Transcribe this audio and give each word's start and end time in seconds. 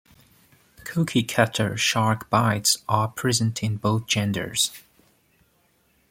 Cookie 0.83 1.21
cutter 1.21 1.77
shark 1.77 2.27
bites 2.31 2.79
are 2.89 3.07
present 3.07 3.61
in 3.61 3.77
both 3.77 4.07
genders. 4.07 4.71